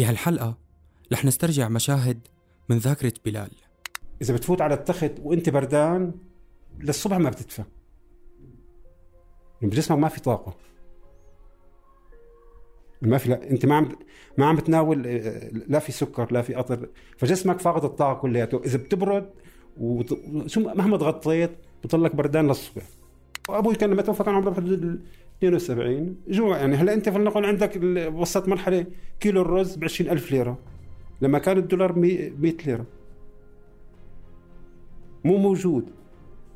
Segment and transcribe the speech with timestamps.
[0.00, 0.56] بهالحلقة
[1.12, 2.28] رح نسترجع مشاهد
[2.68, 3.50] من ذاكرة بلال.
[4.22, 6.12] إذا بتفوت على التخت وأنت بردان
[6.78, 7.64] للصبح ما بتدفى.
[9.62, 10.56] بجسمك ما في طاقة.
[13.02, 13.88] ما في لا أنت ما عم
[14.38, 18.62] ما عم بتناول آه، لا في سكر لا في قطر فجسمك فاقد الطاقة كلياته.
[18.64, 19.30] إذا بتبرد.
[20.46, 21.50] شو مهما ضغطيت
[21.84, 22.82] بضلك بردان للصبح.
[23.48, 25.04] وابوي كان لما توفى كان عمره بحدود
[25.42, 26.16] 72.
[26.28, 27.80] جوع يعني هلا أنت فلنقل عندك
[28.14, 28.86] وصلت مرحلة
[29.20, 30.58] كيلو الرز ب 20000 ليرة.
[31.20, 32.32] لما كان الدولار 100
[32.66, 32.86] ليرة.
[35.24, 35.90] مو موجود.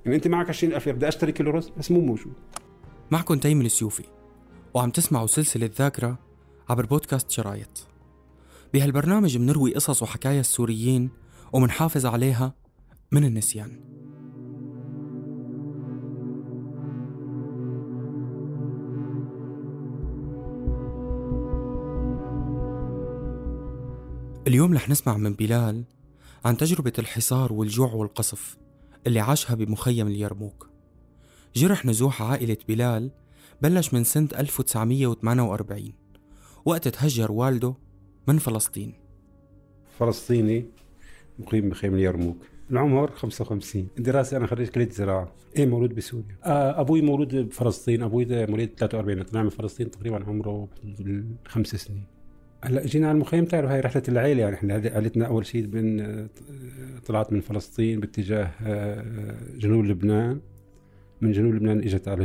[0.05, 0.97] يعني أنت معك 20000 ليرة.
[0.97, 2.33] بدي أشتري كيلو رز بس مو موجود.
[3.11, 4.05] معكم تيم السيوفي
[4.75, 6.19] وعم تسمعوا سلسلة ذاكرة
[6.69, 7.87] عبر بودكاست شرايط.
[8.75, 11.11] بهالبرنامج منروي قصص وحكايا السوريين
[11.53, 12.55] ومنحافظ عليها
[13.13, 13.81] من النسيان.
[24.47, 25.85] اليوم رح نسمع من بلال
[26.45, 28.57] عن تجربة الحصار والجوع والقصف
[29.07, 30.71] اللي عاشها بمخيم اليرموك.
[31.57, 33.11] جرح نزوح عائلة بلال
[33.63, 35.93] بلش من سنة 1948
[36.65, 37.75] وقت تهجر والده
[38.29, 38.95] من فلسطين.
[39.99, 40.67] فلسطيني
[41.39, 42.37] مقيم بخيم اليرموك.
[42.71, 45.33] العمر 55 الدراسة أنا خريج كلية زراعة.
[45.57, 48.03] إيه مولود بسوريا؟ آه أبوي مولود بفلسطين.
[48.03, 50.69] أبوي ده مواليد 43 طلع من فلسطين تقريبا عمره
[51.47, 52.14] خمس سنين.
[52.65, 56.29] هلا جينا على المخيم تعرف هاي رحلة العيلة يعني إحنا عائلتنا أول شيء من آه،
[57.07, 59.05] طلعت من فلسطين باتجاه آه،
[59.57, 60.41] جنوب لبنان.
[61.21, 62.25] من جنوب لبنان إجت على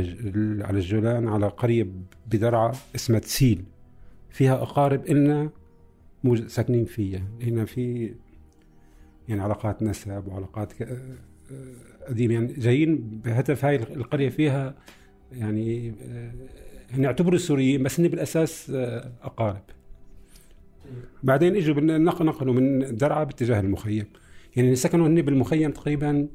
[0.64, 1.86] على الجولان على قرية
[2.26, 3.64] بدرعا اسمها تسيل.
[4.30, 5.50] فيها أقارب إلنا
[6.24, 7.22] موج- ساكنين فيها.
[7.42, 8.14] هنا في
[9.28, 10.98] يعني علاقات نسب وعلاقات ك- آه،
[12.08, 12.34] قديمة.
[12.34, 14.74] يعني جايين بهدف هاي القرية فيها
[15.32, 16.32] يعني آه،
[16.96, 19.62] نعتبر السوريين بس هن بالأساس آه، أقارب.
[21.22, 24.06] بعدين إجوا نقلوا من درعا باتجاه المخيم.
[24.56, 26.28] يعني سكنوا هن بالمخيم تقريبا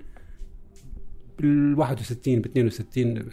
[1.39, 3.29] بال 61 ب 62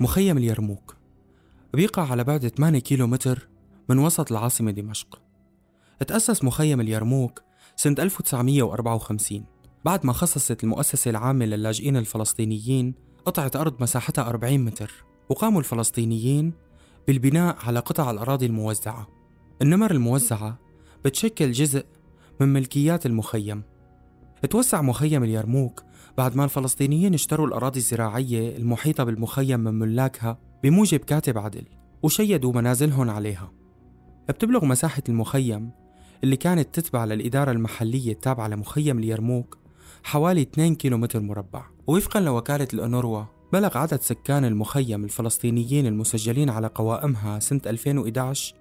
[0.00, 0.96] مخيم اليرموك.
[1.74, 3.48] بيقع على بعد 8 كيلو متر
[3.88, 5.22] من وسط العاصمة دمشق.
[6.06, 7.42] تأسس مخيم اليرموك
[7.76, 9.44] سنة 1954
[9.84, 12.94] بعد ما خصصت المؤسسة العامة للاجئين الفلسطينيين
[13.24, 15.04] قطعة أرض مساحتها 40 متر.
[15.28, 16.52] وقاموا الفلسطينيين
[17.06, 19.08] بالبناء على قطع الأراضي الموزعة.
[19.62, 20.58] النمر الموزعة
[21.04, 21.84] بتشكل جزء
[22.40, 23.62] من ملكيات المخيم.
[24.50, 25.82] توسع مخيم اليرموك
[26.18, 31.64] بعد ما الفلسطينيين اشتروا الأراضي الزراعية المحيطة بالمخيم من ملاكها بموجب كاتب عدل
[32.02, 33.52] وشيدوا منازلهم عليها.
[34.28, 35.70] بتبلغ مساحة المخيم
[36.24, 39.58] اللي كانت تتبع للإدارة المحلية التابعة لمخيم اليرموك
[40.02, 41.64] حوالي 2 كيلومتر مربع.
[41.86, 43.24] ووفقا لوكالة الأونروا
[43.54, 48.54] بلغ عدد سكان المخيم الفلسطينيين المسجلين على قوائمها سنة 2011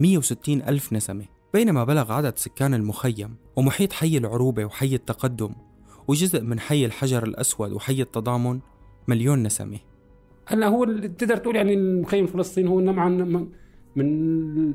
[0.00, 1.24] 160 ألف نسمة.
[1.54, 5.50] بينما بلغ عدد سكان المخيم ومحيط حي العروبة وحي التقدم
[6.08, 8.60] وجزء من حي الحجر الأسود وحي التضامن
[9.08, 9.78] مليون نسمة.
[10.46, 10.84] هلا هو
[11.18, 13.08] تقدر تقول يعني المخيم الفلسطيني هو نوعا
[13.96, 14.72] من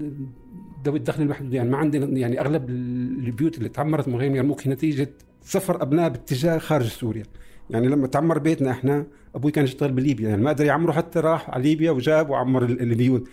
[0.86, 4.72] ذوي الدخل المحدود يعني ما عندنا يعني أغلب ال- البيوت اللي تعمرت مخيم يرموك هي
[4.74, 5.10] نتيجة
[5.42, 7.24] سفر أبناء باتجاه خارج سوريا.
[7.70, 9.06] يعني لما تعمر بيتنا إحنا
[9.36, 10.30] أبوي كان يشتغل بليبيا.
[10.30, 13.28] يعني ما قدر يعمره حتى راح على ليبيا وجاب وعمر ال- البيوت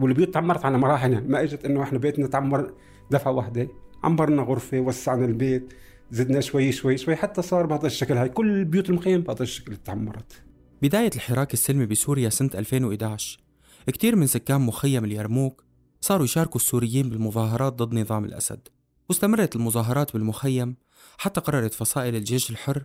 [0.00, 1.12] والبيوت تعمرت على مراحل.
[1.12, 2.72] يعني ما إجت إنه إحنا بيتنا تعمر
[3.10, 3.68] دفعة واحدة.
[4.04, 5.72] عمرنا غرفة وسعنا البيت
[6.10, 8.16] زدنا شوي شوي شوي حتى صار بهذا الشكل.
[8.16, 10.42] هاي كل بيوت المخيم بهذا الشكل تعمرت.
[10.82, 13.38] بداية الحراك السلمي بسوريا سنة 2011
[13.86, 15.64] كتير من سكان مخيم اليرموك
[16.00, 18.68] صاروا يشاركوا السوريين بالمظاهرات ضد نظام الأسد.
[19.08, 20.76] واستمرت المظاهرات بالمخيم
[21.18, 22.82] حتى قررت فصائل الجيش الحر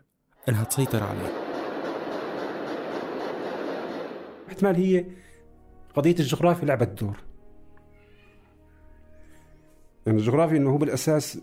[0.49, 1.48] إنها تسيطر عليه.
[4.49, 5.05] احتمال هي
[5.95, 7.17] قضية الجغرافيا لعبت دور
[10.05, 11.39] يعني الجغرافيا إنه هو بالأساس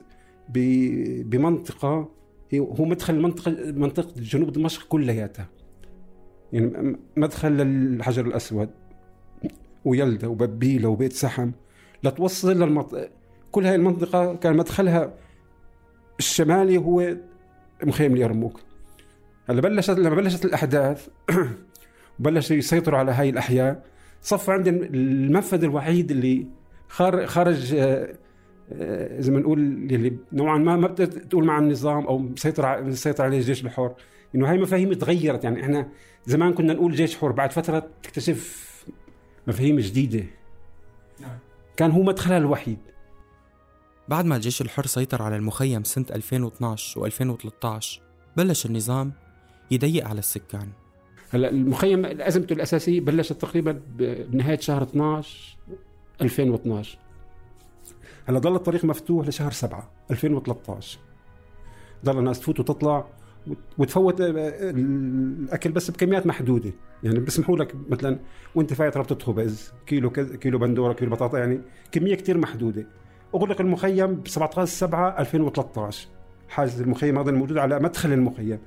[0.48, 2.08] بمنطقة
[2.54, 5.48] هو مدخل منطقة منطقة جنوب دمشق كلياتها.
[6.52, 8.70] يعني مدخل للحجر الأسود
[9.84, 11.50] ويلدة وببيلة وبيت سحم.
[12.04, 13.08] لتوصل للمنطقة
[13.52, 15.14] كل هاي المنطقة كان مدخلها
[16.18, 17.16] الشمالي هو
[17.82, 18.60] مخيم اليرموك
[19.48, 21.08] هلا بلشت لما بلشت الأحداث
[22.20, 23.84] وبلشوا يسيطروا على هاي الأحياء.
[24.22, 26.46] صف عندنا المنفذ الوحيد اللي
[26.88, 28.14] خار- خارج آه،
[28.72, 33.24] آه، زي ما نقول اللي نوعا ما ما بتقدر تقول مع النظام أو مسيطر مسيطر
[33.24, 33.94] عليه الجيش الحر.
[34.34, 35.44] إنه هاي مفاهيم تغيرت.
[35.44, 35.88] يعني إحنا
[36.26, 38.66] زمان كنا نقول جيش حر بعد فترة تكتشف
[39.46, 40.24] مفاهيم جديدة.
[41.76, 42.78] كان هو مدخلها الوحيد.
[44.08, 48.00] بعد ما الجيش الحر سيطر على المخيم سنة 2012 و2013
[48.36, 49.12] بلش النظام
[49.70, 50.68] يضيق على السكان.
[51.30, 55.56] هلا المخيم ازمته الأساسية بلشت تقريبا بنهاية شهر 12
[56.22, 56.98] 2012
[58.28, 60.98] هلا ضل الطريق مفتوح لشهر 7 2013
[62.04, 63.04] ضل الناس تفوت وتطلع
[63.78, 64.30] وتفوت آه،
[64.70, 66.72] الأكل بس بكميات محدودة.
[67.02, 68.18] يعني بيسمحوا لك مثلا
[68.54, 71.60] وأنت فايت ربطة خبز كيلو كيلو بندورة كيلو بطاطا يعني
[71.92, 72.86] كمية كثير محدودة.
[73.34, 76.08] اغلق المخيم ب 17 7 2013
[76.48, 78.58] حاجز المخيم هذا الموجود على مدخل المخيم.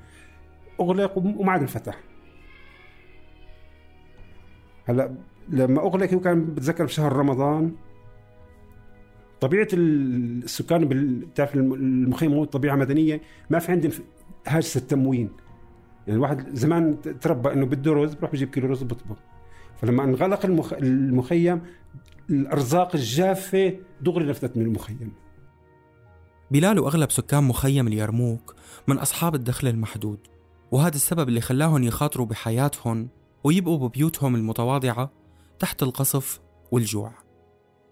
[0.80, 2.09] اغلق وما عاد انفتح
[4.90, 5.16] هلا
[5.50, 7.72] لما أغلق كان بتذكر بشهر رمضان.
[9.42, 13.92] طبيعة السكان بتعرف المخيم هو طبيعة مدنية ما في عندهم
[14.48, 15.30] هاجس التموين.
[16.08, 19.18] يعني الواحد زمان تربى إنه بده رز بروح بجيب كيلو رز بطبخ
[19.82, 20.74] فلما انغلق المخ...
[20.74, 21.62] المخيم
[22.30, 25.12] الأرزاق الجافة دغري نفذت من المخيم.
[26.52, 28.56] بلال وأغلب سكان مخيم اليرموك
[28.88, 30.20] من أصحاب الدخل المحدود
[30.72, 33.10] وهذا السبب اللي خلاهم يخاطروا بحياتهم
[33.44, 35.12] ويبقوا ببيوتهم المتواضعة
[35.60, 36.40] تحت القصف
[36.72, 37.12] والجوع.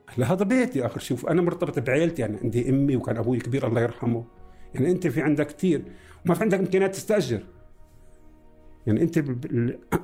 [0.08, 3.82] هلا هذا بيتي اخر شوف أنا مرتبط بعائلتي يعني عندي أمي وكان أبوي كبير الله
[3.82, 4.26] يرحمه.
[4.74, 5.84] يعني أنت في عندك كثير
[6.26, 7.44] وما في عندك إمكانيات تستأجر.
[8.88, 9.24] يعني أنت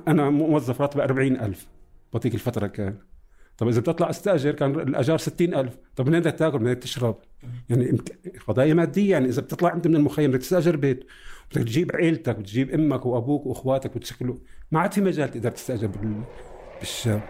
[0.08, 1.66] أنا موظف راتب 40000
[2.12, 2.98] بعطيك الفترة كان.
[3.58, 7.18] طب إذا بتطلع أستأجر كان الأجار 60000 طب من بدك تاكل؟ من تشرب؟
[7.68, 7.98] يعني
[8.46, 9.10] قضايا مادية.
[9.10, 11.04] يعني إذا بتطلع انت من المخيم بدك تستأجر بيت.
[11.54, 14.36] بدك تجيب عيلتك وتجيب أمك وأبوك وأخواتك وتشكلوا
[14.70, 15.90] ما عاد في مجال تقدر تستاجر
[16.80, 17.20] بالشام.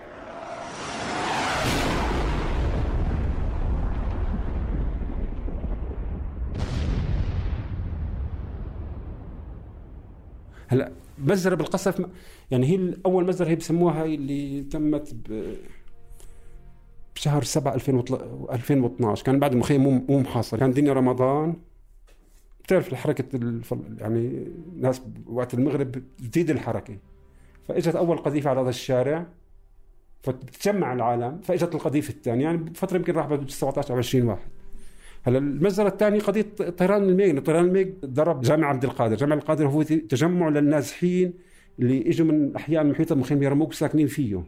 [10.69, 12.07] هلأ مزرعه بالقصف
[12.51, 15.55] يعني هي اول مزرعه هي بسموها اللي تمت ب
[17.17, 20.59] بشهر 7 2012 كان بعد المخيم مو محاصر.
[20.59, 21.57] كان دنيا رمضان
[22.65, 23.25] بتعرف حركة
[23.99, 24.47] يعني
[24.77, 26.99] الناس وقت المغرب بتزيد الحركة.
[27.69, 29.27] فإجت أول قذيفة على هذا الشارع
[30.23, 32.45] فتجمع العالم فإجت القذيفة الثانية.
[32.45, 34.49] يعني بفترة يمكن راح 17 أو 20 واحد.
[35.23, 36.43] هلا المجزره الثانية قضية
[36.79, 37.41] طيران الميغ.
[37.41, 39.17] طيران الميغ ضرب جامع عبد القادر.
[39.17, 41.33] جامع القادر هو تجمع للنازحين
[41.79, 44.45] اللي إجوا من احياء المحيط المخيم يرموك ساكنين فيه.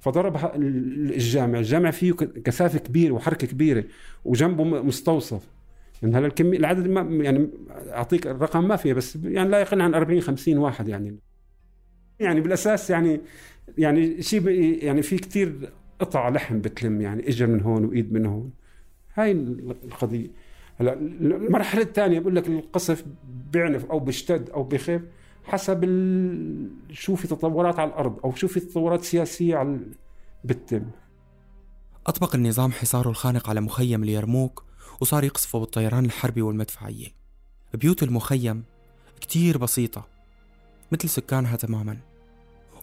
[0.00, 1.58] فضرب الجامع.
[1.58, 2.12] الجامع فيه
[2.44, 3.84] كثافة كبيرة وحركة كبيرة
[4.24, 5.57] وجنبه مستوصف.
[6.02, 9.94] يعني هلا الكميه العدد ما يعني أعطيك الرقم ما فيه بس يعني لا يقل عن
[9.94, 11.18] 40 50 واحد يعني.
[12.20, 13.20] يعني بالأساس يعني
[13.78, 14.48] يعني شيء
[14.84, 18.50] يعني في كثير قطع لحم بتلم يعني اجر من هون وإيد من هون.
[19.14, 20.28] هاي القضية.
[20.80, 23.04] هلا المرحلة الثانية بقول لك القصف
[23.52, 25.00] بيعنف أو بيشتد أو بخف
[25.44, 25.84] حسب
[26.90, 29.78] شو في تطورات على الأرض أو شو في تطورات سياسية على
[30.44, 30.84] بتتم.
[32.06, 34.67] أطبق النظام حصاره الخانق على مخيم اليرموك
[35.00, 37.08] وصار يقصفه بالطيران الحربي والمدفعية.
[37.74, 38.64] بيوت المخيم
[39.20, 40.08] كتير بسيطة
[40.92, 41.98] مثل سكانها تماما.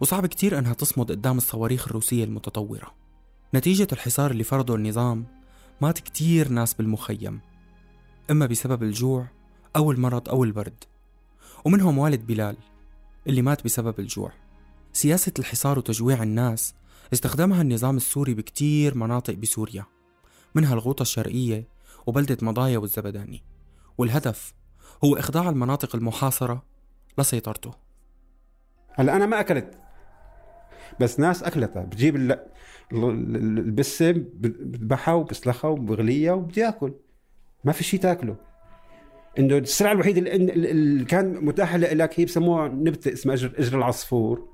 [0.01, 2.95] وصعب كتير أنها تصمد قدام الصواريخ الروسية المتطورة.
[3.53, 5.25] نتيجة الحصار اللي فرضه النظام
[5.81, 7.39] مات كتير ناس بالمخيم.
[8.31, 9.27] إما بسبب الجوع
[9.75, 10.83] أو المرض أو البرد.
[11.65, 12.57] ومنهم والد بلال
[13.27, 14.31] اللي مات بسبب الجوع.
[14.93, 16.73] سياسة الحصار وتجويع الناس
[17.13, 19.85] استخدمها النظام السوري بكتير مناطق بسوريا
[20.55, 21.67] منها الغوطة الشرقية
[22.05, 23.43] وبلدة مضايا والزبداني.
[23.97, 24.53] والهدف
[25.03, 26.63] هو إخضاع المناطق المحاصرة
[27.17, 27.71] لسيطرته.
[28.93, 29.79] هلا أنا ما أكلت
[30.99, 31.83] بس ناس أكلتها.
[31.83, 32.39] بتجيب
[32.91, 36.93] البسة بذبحها وبسلخها وبغليها وبدي اكل
[37.63, 38.35] ما في شيء تاكله.
[39.39, 44.49] إنه السلعه الوحيدة اللي, كان متاحه لك هي بسموها نبتة اسمها اجر, أجر العصفور.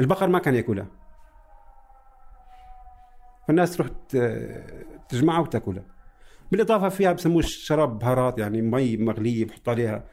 [0.00, 0.86] البقر ما كان ياكلها.
[3.48, 3.88] فالناس تروح
[5.08, 5.93] تجمعها وتاكلها.
[6.52, 10.04] بالإضافة فيها بسموه شراب بهارات يعني مي مغلية بحط عليها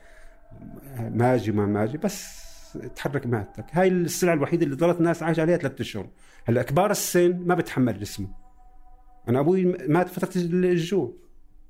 [1.00, 2.42] ماجي وما ماجي بس
[2.96, 6.08] تحرك معدتك هاي السلعه الوحيدة اللي ضلت الناس عايشة عليها ثلاثة أشهر.
[6.46, 8.28] هلأ كبار السن ما بتحمل جسمه
[9.30, 11.14] أنا أبوي مات فترة الجوع.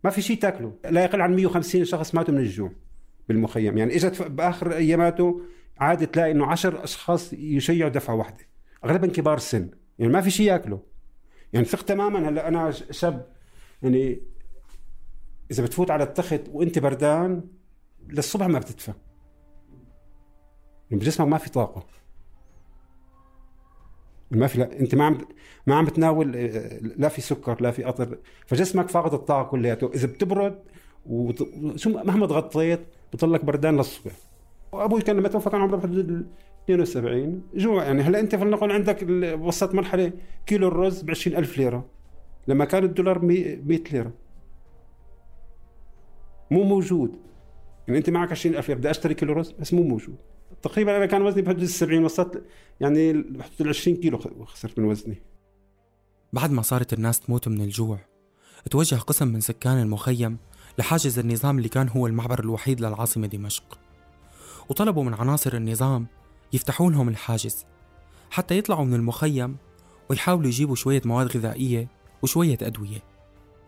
[0.04, 0.74] ما في شيء تاكله.
[0.90, 2.72] لا يقل عن 150 شخص ماتوا من الجوع
[3.30, 3.78] بالمخيم.
[3.78, 5.42] يعني إجت بآخر اياماته
[5.78, 8.46] عاد تلاقي إنه 10 أشخاص يشيعوا دفعة واحدة.
[8.86, 9.70] اغلبا كبار السن.
[10.00, 10.80] يعني ما في شيء ياكله
[11.54, 12.30] يعني ثق تماما.
[12.30, 13.28] هلأ أنا شاب
[13.82, 14.22] يعني
[15.52, 17.44] إذا بتفوت على التخت وأنت بردان
[18.10, 18.94] للصبح ما بتدفى.
[20.92, 21.86] بجسمك ما في طاقة.
[24.32, 25.18] ما في لا أنت ما عم
[25.68, 29.92] ما عم بتناول آه، لا في سكر لا في قطر فجسمك فاقد الطاقة كلياته.
[29.94, 30.60] إذا بتبرد
[31.06, 32.80] وشو مهما تغطيت
[33.14, 34.12] بضلك بردان للصبح.
[34.72, 36.28] وابوي كان لما توفى كان عمره بحدود
[36.64, 38.02] 72 جوع يعني.
[38.02, 39.08] هلا أنت فلنقل عندك
[39.40, 40.12] وصلت مرحلة
[40.46, 41.86] كيلو الرز ب 20000 ليرة.
[42.48, 44.12] لما كان الدولار 100 ليرة.
[46.52, 47.16] مو موجود.
[47.88, 50.16] يعني أنت معك 20000 ليره بدي أشتري كيلو رز بس مو موجود.
[50.62, 52.44] تقريبا أنا كان وزني بحدود ال 70 وصلت
[52.82, 55.22] يعني بحدود ال 20 كيلو خسرت من وزني.
[56.34, 58.00] بعد ما صارت الناس تموت من الجوع
[58.72, 60.38] توجه قسم من سكان المخيم
[60.80, 63.80] لحاجز النظام اللي كان هو المعبر الوحيد للعاصمة دمشق.
[64.70, 66.08] وطلبوا من عناصر النظام
[66.54, 67.66] يفتحوا لهم الحاجز
[68.32, 69.58] حتى يطلعوا من المخيم
[70.10, 71.88] ويحاولوا يجيبوا شوية مواد غذائية
[72.22, 73.11] وشوية أدوية.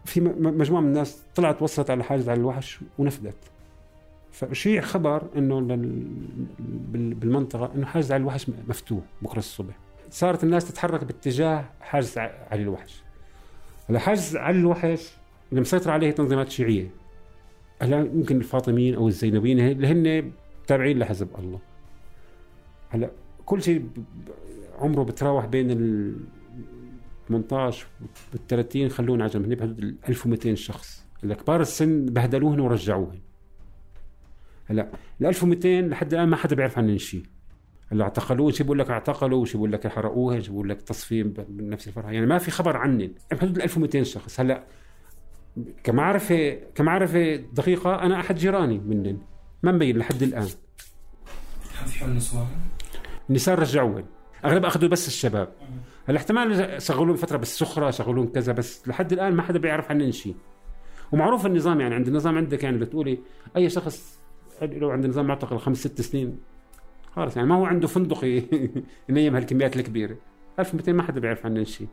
[0.06, 3.38] في مجموعة من الناس طلعت وصلت على حاجز على الوحش ونفذت
[4.32, 5.62] فشيع خبر إنه
[6.90, 9.74] بالمنطقة إنه حاجز على الوحش مفتوح بكرة الصبح.
[10.10, 13.04] صارت الناس تتحرك باتجاه حاجز علي الوحش.
[13.90, 15.12] هلا حاجز علي الوحش
[15.50, 16.90] اللي مسيطر عليه تنظيمات شيعية.
[17.82, 20.32] هلا يمكن الفاطميين أو الزينبيين اللي هن
[20.68, 21.60] تابعين لحزب الله.
[22.90, 23.10] هلا
[23.46, 23.86] كل شيء
[24.80, 26.16] عمره بتراوح بين ال
[27.42, 27.88] 18
[28.34, 31.04] وال 30 خلونا على جنب بحدود 1200 شخص.
[31.24, 33.20] الكبار السن بهدلوهن ورجعوهن
[34.66, 37.24] هلأ ال 1200 لحد الآن ما حدا بيعرف عنهم شيء
[37.92, 41.70] هلأ اعتقلوه شي بيقول لك اعتقلوا شي بيقول لك حرقوها شي بيقول لك تصفية من
[41.70, 42.12] نفس الفرحة.
[42.12, 43.14] يعني ما في خبر عنهم.
[43.32, 44.40] بحدود ال 1200 شخص.
[44.40, 44.64] هلأ
[45.84, 49.22] كمعرفة كمعرفة دقيقة أنا أحد جيراني منهم.
[49.64, 50.48] ما مبين لحد الآن.
[51.86, 52.48] في حول نسوان؟
[53.30, 54.06] النساء رجعوهم
[54.46, 55.54] أغلب أخذوا بس الشباب.
[56.08, 60.36] هلا احتمال شغلون فترة بالسخره شغلون كذا بس لحد الآن ما حدا بيعرف عنهم شيء
[61.12, 63.20] ومعروف النظام يعني عند النظام عندك يعني بتقولي
[63.58, 64.20] أي شخص
[64.62, 66.40] لو عند نظام معتقل خمس ست سنين
[67.16, 68.24] خلص يعني ما هو عنده فندق
[69.10, 70.18] ينيم هالكميات الكبيرة.
[70.60, 71.88] 1200 ما حدا بيعرف عنهم شيء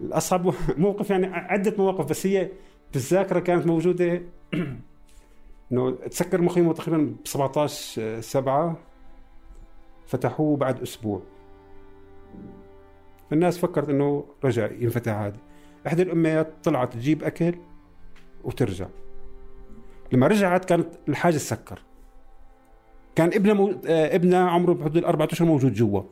[0.00, 2.50] الأصعب موقف يعني عدة مواقف بس هي
[2.92, 4.22] بالذاكرة كانت موجودة.
[5.72, 8.78] إنه تسكر مخيمه تقريبا ب 17 7
[10.06, 11.22] فتحوه بعد أسبوع.
[13.32, 15.38] الناس فكرت إنه رجع ينفتح عادي.
[15.86, 17.54] إحدى الأميات طلعت تجيب أكل
[18.44, 18.86] وترجع.
[20.12, 21.82] لما رجعت كانت الحاجز سكر
[23.14, 23.80] كان ابنها مو...
[23.86, 26.02] آه، ابنها عمره بحدود الاربع اشهر موجود جوا.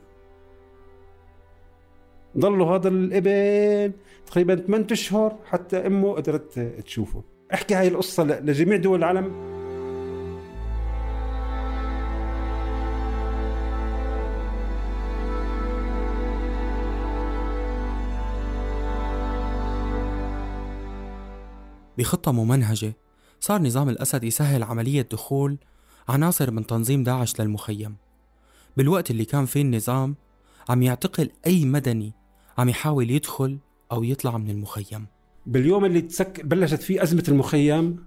[2.37, 3.93] ضلوا هذا الابن
[4.25, 7.23] تقريبا 8 أشهر حتى أمه قدرت تشوفه.
[7.53, 9.54] احكي هاي القصة لجميع دول العالم.
[21.97, 22.93] بخطة ممنهجة.
[23.39, 25.57] صار نظام الأسد يسهل عملية دخول
[26.09, 27.95] عناصر من تنظيم داعش للمخيم.
[28.77, 30.15] بالوقت اللي كان فيه النظام
[30.69, 32.13] عم يعتقل أي مدني
[32.57, 33.57] عم يحاول يدخل
[33.91, 35.05] أو يطلع من المخيم.
[35.45, 38.05] باليوم اللي تسك بلشت فيه أزمة المخيم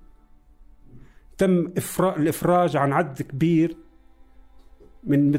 [1.39, 3.77] تم إفراج الإفراج عن عدد كبير
[5.05, 5.35] من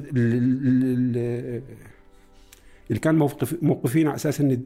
[2.89, 4.65] اللي كان موقف موقفين على أساس أن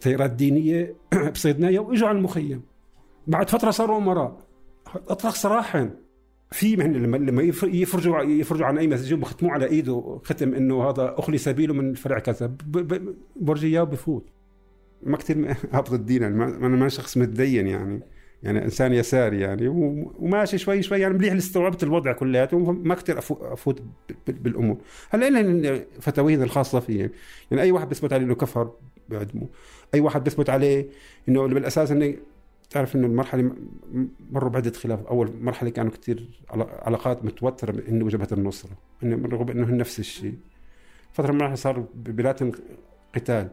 [0.00, 0.94] تيارات دينية
[1.34, 2.62] بصيدنايا وإجوا على المخيم.
[3.26, 4.38] بعد فترة صاروا أمراء.
[5.08, 5.90] أطلق سراحا.
[6.50, 11.14] في من لما لما يفرجوا يفرجوا عن أي مسج بختموه على إيده ختم إنه هذا
[11.18, 12.56] أخلي سبيله من فرع كذا.
[13.36, 14.28] برجي بفوت.
[15.02, 16.22] ما كثير هابط الدين.
[16.22, 18.00] أنا ما شخص متدين يعني.
[18.42, 19.68] يعني إنسان يساري يعني.
[19.68, 22.56] وماشي شوي شوي يعني مليح استوعبت الوضع كلياته.
[22.56, 23.82] وما كثير أفوت
[24.26, 24.78] بالأمور.
[25.10, 27.12] هلا لنا فتاوينا الخاصة فيه
[27.50, 28.70] يعني أي واحد بيثبت عليه إنه كفر
[29.12, 29.48] بيعدمه
[29.94, 30.86] أي واحد بيثبت عليه
[31.28, 32.14] إنه بالأساس إنه
[32.72, 33.50] تعرف إنه المرحلة
[34.30, 35.06] مروا بعدة خلاف.
[35.06, 36.28] أول مرحلة كانوا كثير
[36.82, 38.70] علاقات متوترة إنه جبهه النصرة.
[39.02, 40.34] إنه رغم إنه نفس الشيء.
[41.12, 42.54] فترة من صار ببلاد
[43.14, 43.48] قتال.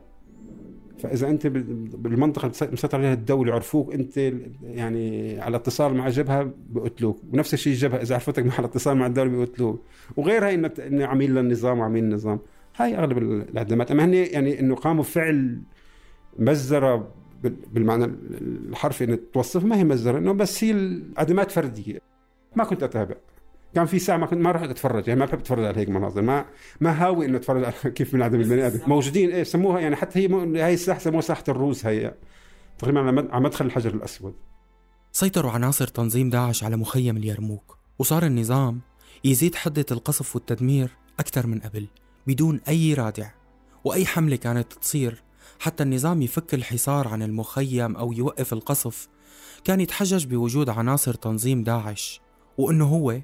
[1.00, 4.18] فإذا أنت بالمنطقة اللي مسيطر عليها الدولة عرفوك أنت
[4.63, 7.22] يعني على اتصال مع جبهة بيقتلوك.
[7.34, 9.82] ونفس الشيء الجبهه إذا عرفتك على اتصال مع الدولة بيقتلوك.
[10.18, 10.54] وغيرها
[10.88, 12.39] إنه عميل للنظام وعميل النظام.
[12.79, 13.91] هاي أغلب الأعدامات.
[13.91, 15.62] أما هن يعني إنه قاموا بفعل
[16.39, 22.00] مزرة بالمعنى الحرفي ان توصف ما هي مزرة إنه بس هي العدمات فردية.
[22.55, 23.15] ما كنت أتابع.
[23.75, 26.21] كان في ساعة ما كنت ما رحت أتفرج يعني ما بحب أتفرج على هيك مناظر.
[26.21, 26.45] ما
[26.81, 28.79] ما هاوي إنه أتفرج على كيف من عدم البني آدم.
[28.88, 30.27] موجودين إيه سموها يعني حتى هي
[30.65, 32.13] هي الساحه سموها ساحه الروس هي.
[32.77, 34.33] تقريبا على مدخل الحجر الأسود.
[35.12, 37.77] سيطروا عناصر تنظيم داعش على مخيم اليرموك.
[38.00, 38.79] وصار النظام
[39.24, 41.88] يزيد حدة القصف والتدمير أكثر من قبل.
[42.29, 43.29] بدون أي رادع
[43.83, 45.24] وأي حملة كانت تصير
[45.59, 49.07] حتى النظام يفك الحصار عن المخيم أو يوقف القصف.
[49.63, 52.21] كان يتحجج بوجود عناصر تنظيم داعش
[52.57, 53.19] وإنه هو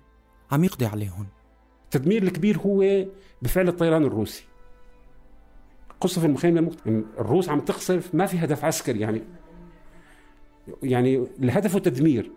[0.51, 1.27] عم يقضي عليهم.
[1.83, 3.05] التدمير الكبير هو
[3.41, 4.43] بفعل الطيران الروسي.
[6.01, 6.55] قصف المخيم.
[6.85, 9.21] يعني الروس عم تقصف ما في هدف عسكري يعني.
[10.83, 12.31] يعني الهدف تدمير.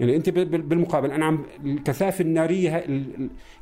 [0.00, 2.84] يعني أنت بالمقابل أنا عم الكثافة النارية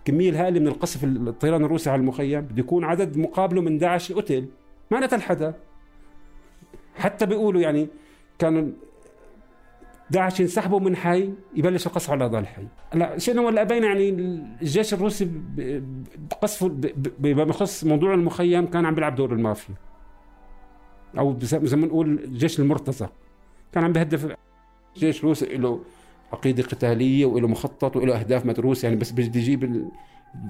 [0.06, 4.46] الكمية الهائلة من القصف الطيران الروسي على المخيم بده يكون عدد مقابله من داعش قتل
[4.90, 5.54] ما قتل حدا.
[6.96, 7.88] حتى بيقولوا يعني
[8.38, 8.68] كانوا
[10.10, 14.94] داعش ينسحبوا من حي يبلش القصف على ضل حي لا شئنا ولا أبينا يعني الجيش
[14.94, 15.30] الروسي
[16.30, 16.68] بقصفه
[17.18, 19.74] بما يخص موضوع المخيم كان عم بيلعب دور المافيا.
[21.18, 23.12] أو زي ما نقول جيش المرتزقه
[23.72, 24.36] كان عم بهدف
[24.96, 25.80] جيش روسي له
[26.32, 28.86] عقيدة قتالية وله مخطط وله أهداف مدروسة.
[28.86, 29.88] يعني بس بده يجيب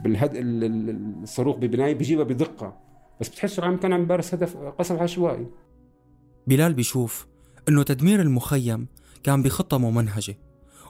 [0.05, 2.77] بالهد الصاروخ ببنايه بيجيبها بدقة.
[3.21, 5.47] بس بتحسه عم كان عم بارس هدف قصف عشوائي.
[6.47, 7.27] بلال بيشوف
[7.69, 8.87] إنه تدمير المخيم
[9.23, 10.39] كان بخطة ممنهجة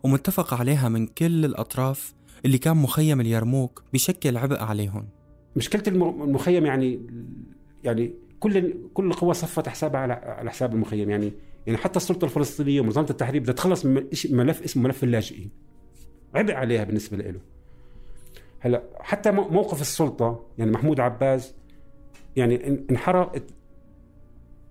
[0.03, 5.09] ومتفق عليها من كل الأطراف اللي كان مخيم اليرموك بشكل عبء عليهم.
[5.57, 7.01] مشكلة المخيم يعني
[7.85, 11.11] يعني كل كل القوى صفت حسابها على على حساب المخيم.
[11.11, 11.33] يعني
[11.67, 15.51] يعني حتى السلطة الفلسطينية ومنظمة التحرير بدها تخلص من ملف اسمه ملف اللاجئين.
[16.35, 17.41] عبء عليها بالنسبة له.
[18.61, 21.55] هلا حتى موقف السلطة يعني محمود عباس
[22.37, 23.43] يعني انحرق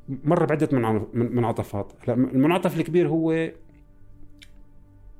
[0.09, 0.77] مر بعدة
[1.13, 3.51] منعطفات المنعطف الكبير هو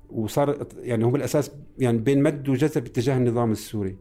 [0.10, 3.98] وصار يعني هو بالأساس يعني بين مد وجزر باتجاه النظام السوري.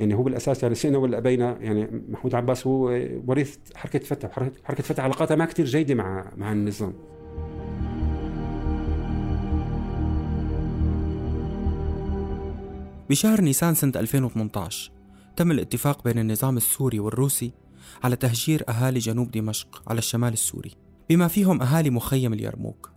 [0.00, 2.84] يعني هو بالأساس يعني شئنا ولا أبينا يعني محمود عباس هو
[3.26, 4.30] وريث حركة فتح
[4.64, 6.94] حركة فتح علاقاتها ما كثير جيدة مع مع النظام.
[13.10, 14.92] بشهر نيسان سنة 2018
[15.36, 17.52] تم الاتفاق بين النظام السوري والروسي
[18.04, 20.70] على تهجير أهالي جنوب دمشق على الشمال السوري
[21.10, 22.90] بما فيهم أهالي مخيم اليرموك.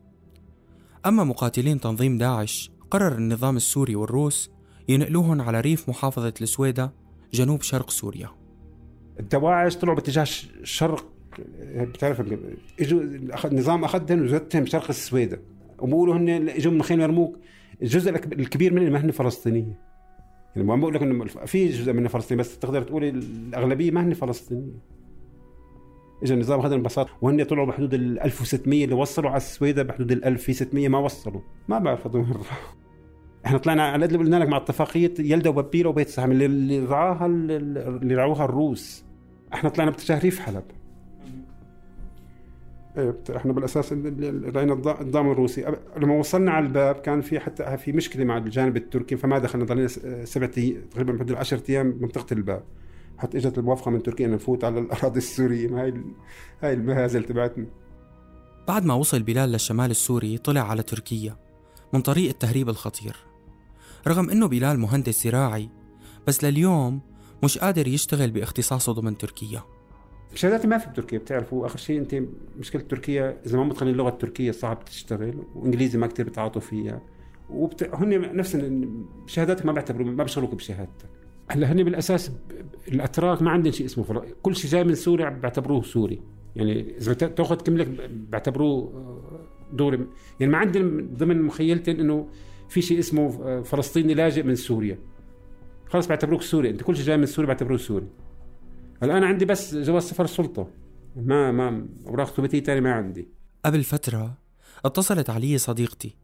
[1.06, 4.53] أما مقاتلين تنظيم داعش قرر النظام السوري والروس
[4.90, 6.92] ينقلوهم على ريف محافظة السويدة
[7.34, 8.30] جنوب شرق سوريا.
[9.20, 10.24] الدواعش طلعوا باتجاه
[10.62, 11.06] الشرق
[11.76, 12.22] بتعرف
[12.80, 13.02] إجوا
[13.46, 15.42] النظام اخذهم وزتهم شرق السويدة.
[15.80, 17.38] وبقولوا هن إجوا من خيم اليرموك
[17.82, 19.80] الجزء الكبير منهم ما هن فلسطينية.
[20.56, 24.14] يعني ما بقول لك إنه في جزء منها فلسطيني بس تقدر تقول الأغلبية ما هن
[24.14, 24.94] فلسطينية.
[26.24, 27.12] اجى النظام هذا ببساطة.
[27.22, 31.42] وهن طلعوا بحدود ال 1600 اللي وصلوا على السويدة بحدود ال 1600 ما وصلوا.
[31.68, 32.26] ما بعرف هذول
[33.46, 38.16] إحنا طلعنا على قد قلنا لك مع اتفاقية يلدا وبابيرا وبيت سهم اللي رعاها اللي
[38.16, 39.04] رعوها الروس.
[39.54, 40.64] إحنا طلعنا باتجاه ريف حلب.
[42.98, 45.76] إيه إحنا بالأساس رأينا النظام الروسي.
[45.98, 49.88] لما وصلنا على الباب كان في حتى في مشكلة مع الجانب التركي فما دخلنا ضلينا
[50.26, 50.52] سبعة
[50.92, 52.64] تقريبا بحدود 10 أيام منطقه الباب.
[53.18, 55.82] حتى إجت الموافقة من تركيا ان نفوت على الأراضي السورية.
[55.82, 55.94] هاي
[56.62, 57.66] هاي المهازل تبعتنا.
[58.68, 61.36] بعد ما وصل بلال للشمال السوري طلع على تركيا
[61.94, 63.16] من طريق التهريب الخطير.
[64.08, 65.70] رغم إنه بلال مهندس زراعي
[66.28, 67.00] بس لليوم
[67.44, 69.64] مش قادر يشتغل باختصاصه ضمن تركيا.
[70.36, 72.24] شهاداتي ما في بتركيا بتعرفوا آخر شيء أنت
[72.60, 77.02] مشكلة تركيا إذا ما متقنين اللغة التركية صعب تشتغل وإنجليزي ما كثير بتعاطوا فيها.
[77.50, 77.90] وبت...
[77.94, 78.58] هن نفس
[79.28, 81.10] شهاداتك ما بيعتبروا ما بيشغلوك بشهادتك.
[81.48, 82.32] هلأ هن بالأساس
[82.88, 84.26] الأتراك ما عندهم شيء اسمه فرق.
[84.42, 86.22] كل شيء جاي من سوريا بيعتبروه سوري.
[86.56, 90.08] يعني إذا تأخذ kimlik بيعتبروه آه، سوري.
[90.40, 92.28] يعني ما عندهم ضمن مخيلتهم إنه
[92.74, 95.00] في شيء اسمه آه، فلسطيني لاجئ من سوريا.
[95.90, 96.70] خلص بيعتبروك سوري.
[96.70, 98.08] انت كل شيء جاي من سوريا بيعتبروه سوري.
[99.02, 100.68] هلا أنا عندي بس جواز سفر سلطة
[101.16, 103.28] ما ما أوراق ثبوتيه ثانية ما عندي.
[103.66, 104.38] قبل فترة
[104.86, 106.16] اتصلت علي صديقتي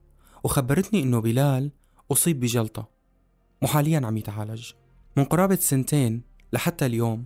[0.43, 1.71] وخبرتني إنه بلال
[2.11, 2.89] أصيب بجلطة.
[3.61, 4.71] وحاليا عم يتعالج.
[5.17, 7.25] من قرابة سنتين لحتى اليوم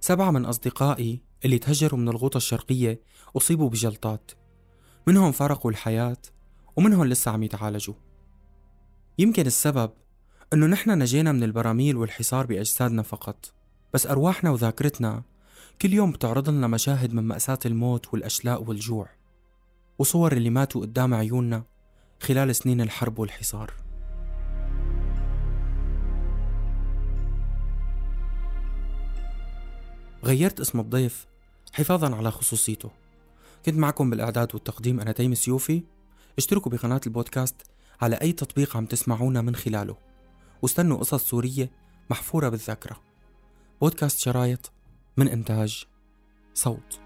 [0.00, 3.00] سبعة من أصدقائي اللي تهجروا من الغوطة الشرقية
[3.36, 4.30] أصيبوا بجلطات.
[5.06, 6.22] منهم فارقوا الحياة
[6.76, 7.94] ومنهم لسه عم يتعالجوا.
[9.18, 9.90] يمكن السبب
[10.52, 13.52] أنه نحن نجينا من البراميل والحصار بأجسادنا فقط
[13.94, 15.22] بس أرواحنا وذاكرتنا
[15.82, 19.08] كل يوم بتعرض لنا مشاهد من مأساة الموت والأشلاء والجوع
[19.98, 21.62] وصور اللي ماتوا قدام عيوننا
[22.20, 23.72] خلال سنين الحرب والحصار.
[30.24, 31.26] غيرت اسم الضيف
[31.72, 32.90] حفاظا على خصوصيته.
[33.66, 35.82] كنت معكم بالإعداد والتقديم أنا تيم سيوفي
[36.38, 37.56] اشتركوا بقناة البودكاست
[38.00, 39.96] على أي تطبيق عم تسمعونا من خلاله.
[40.62, 41.70] واستنوا قصص سورية
[42.10, 43.00] محفورة بالذاكرة.
[43.80, 44.72] بودكاست شرايط
[45.16, 45.86] من إنتاج
[46.54, 47.03] صوت.